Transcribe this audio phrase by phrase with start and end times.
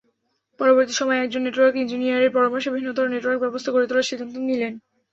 [0.59, 4.73] পরবর্তী সময়ে একজন নেটওয়ার্ক ইঞ্জিনিয়ারের পরামর্শে ভিন্নতর নেটওয়ার্কব্যবস্থা গড়ে তোলার সিদ্ধান্ত নিলেন।